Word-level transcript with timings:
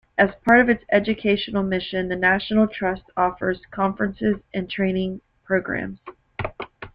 As 0.17 0.33
part 0.43 0.61
of 0.61 0.67
its 0.67 0.83
educational 0.91 1.61
mission, 1.61 2.07
the 2.07 2.15
National 2.15 2.65
Trust 2.67 3.03
offers 3.15 3.61
conferences 3.69 4.37
and 4.51 4.67
training 4.67 5.21
programs. 5.45 5.99